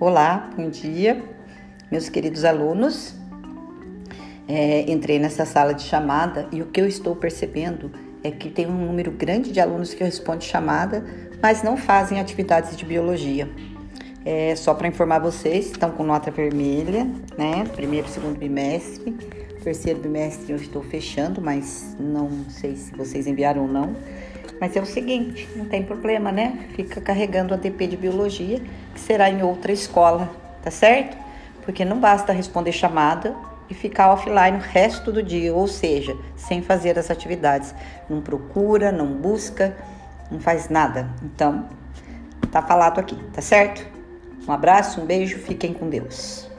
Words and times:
Olá, 0.00 0.48
bom 0.56 0.70
dia, 0.70 1.22
meus 1.90 2.08
queridos 2.08 2.42
alunos. 2.46 3.14
É, 4.48 4.90
entrei 4.90 5.18
nessa 5.18 5.44
sala 5.44 5.74
de 5.74 5.82
chamada 5.82 6.48
e 6.50 6.62
o 6.62 6.66
que 6.68 6.80
eu 6.80 6.88
estou 6.88 7.14
percebendo 7.14 7.92
é 8.24 8.30
que 8.30 8.48
tem 8.48 8.66
um 8.66 8.86
número 8.86 9.10
grande 9.10 9.52
de 9.52 9.60
alunos 9.60 9.92
que 9.92 10.02
respondem 10.02 10.48
chamada, 10.48 11.04
mas 11.42 11.62
não 11.62 11.76
fazem 11.76 12.18
atividades 12.18 12.78
de 12.78 12.86
biologia. 12.86 13.46
É, 14.24 14.56
só 14.56 14.72
para 14.72 14.88
informar 14.88 15.18
vocês, 15.18 15.66
estão 15.66 15.90
com 15.90 16.02
nota 16.02 16.30
vermelha, 16.30 17.04
né? 17.36 17.66
Primeiro 17.76 18.06
e 18.06 18.10
segundo 18.10 18.38
bimestre. 18.38 19.12
Terceiro 19.62 20.00
bimestre 20.00 20.50
eu 20.50 20.56
estou 20.56 20.82
fechando, 20.82 21.42
mas 21.42 21.94
não 22.00 22.30
sei 22.48 22.74
se 22.74 22.90
vocês 22.96 23.26
enviaram 23.26 23.64
ou 23.64 23.68
não. 23.68 23.94
Mas 24.60 24.76
é 24.76 24.80
o 24.80 24.84
seguinte, 24.84 25.48
não 25.56 25.64
tem 25.64 25.82
problema, 25.82 26.30
né? 26.30 26.66
Fica 26.76 27.00
carregando 27.00 27.54
a 27.54 27.56
DP 27.56 27.86
de 27.86 27.96
biologia, 27.96 28.60
que 28.92 29.00
será 29.00 29.30
em 29.30 29.42
outra 29.42 29.72
escola, 29.72 30.30
tá 30.62 30.70
certo? 30.70 31.16
Porque 31.62 31.82
não 31.82 31.98
basta 31.98 32.30
responder 32.30 32.72
chamada 32.72 33.34
e 33.70 33.74
ficar 33.74 34.12
offline 34.12 34.58
o 34.58 34.60
resto 34.60 35.10
do 35.10 35.22
dia, 35.22 35.54
ou 35.54 35.66
seja, 35.66 36.14
sem 36.36 36.60
fazer 36.60 36.98
as 36.98 37.10
atividades. 37.10 37.74
Não 38.08 38.20
procura, 38.20 38.92
não 38.92 39.06
busca, 39.06 39.74
não 40.30 40.40
faz 40.40 40.68
nada. 40.68 41.08
Então, 41.22 41.66
tá 42.52 42.60
falado 42.60 42.98
aqui, 42.98 43.16
tá 43.32 43.40
certo? 43.40 43.86
Um 44.46 44.52
abraço, 44.52 45.00
um 45.00 45.06
beijo, 45.06 45.38
fiquem 45.38 45.72
com 45.72 45.88
Deus. 45.88 46.49